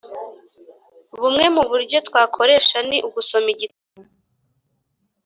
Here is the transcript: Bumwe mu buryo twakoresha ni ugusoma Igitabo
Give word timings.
Bumwe 1.19 1.45
mu 1.55 1.63
buryo 1.69 1.97
twakoresha 2.07 2.77
ni 2.89 2.97
ugusoma 3.07 3.49
Igitabo 3.55 4.09